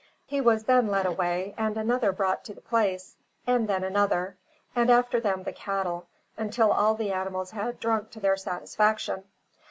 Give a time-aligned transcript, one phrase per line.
[0.25, 4.35] He was then led away and another brought to the place, and then another,
[4.75, 9.25] and after them the cattle, until all the animals had drunk to their satisfaction.